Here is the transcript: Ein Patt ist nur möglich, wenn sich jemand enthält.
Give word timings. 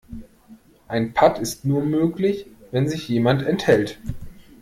Ein 0.87 1.13
Patt 1.13 1.37
ist 1.37 1.63
nur 1.63 1.83
möglich, 1.85 2.47
wenn 2.71 2.89
sich 2.89 3.07
jemand 3.07 3.43
enthält. 3.43 3.99